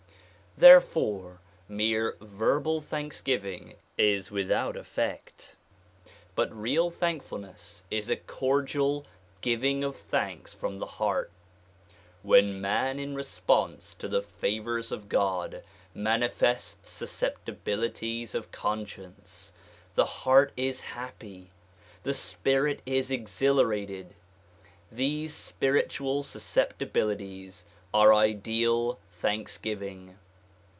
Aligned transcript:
Therefore 0.57 1.39
mere 1.69 2.17
verbal 2.19 2.81
thanksgiving 2.81 3.77
is 3.97 4.31
without 4.31 4.75
effect. 4.75 5.55
But 6.35 6.53
real 6.53 6.91
thankfulness 6.91 7.85
is 7.89 8.09
a 8.09 8.17
cordial 8.17 9.05
giving 9.39 9.81
of 9.81 9.95
thanks 9.95 10.53
from 10.53 10.77
the 10.79 10.85
heart. 10.99 11.31
When 12.21 12.59
man 12.59 12.99
in 12.99 13.15
response 13.15 13.95
to 13.95 14.09
the 14.09 14.21
favors 14.21 14.91
of 14.91 15.07
God 15.07 15.63
manifests 15.93 16.89
susceptibilities 16.89 18.35
of 18.35 18.51
conscience, 18.51 19.53
the 19.95 20.03
heart 20.05 20.51
is 20.57 20.81
happy, 20.81 21.49
the 22.03 22.13
spirit 22.13 22.81
is 22.85 23.09
exhilarated. 23.09 24.15
These 24.91 25.33
spiritual 25.33 26.23
susceptibilities 26.23 27.67
are 27.93 28.13
ideal 28.13 28.99
thanksgiving. 29.13 30.17